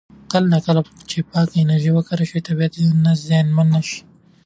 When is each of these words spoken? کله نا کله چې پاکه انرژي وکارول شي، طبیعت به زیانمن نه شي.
کله 0.31 0.47
نا 0.53 0.59
کله 0.65 0.81
چې 1.09 1.17
پاکه 1.31 1.55
انرژي 1.61 1.91
وکارول 1.93 2.27
شي، 2.29 2.39
طبیعت 2.47 2.73
به 3.01 3.11
زیانمن 3.25 3.67
نه 3.75 3.81
شي. 3.87 3.99